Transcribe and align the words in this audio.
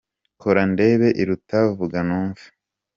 Kora 0.41 0.61
ndebe 0.71 1.07
iruta 1.21 1.57
vuga 1.77 1.99
numve. 2.07 2.45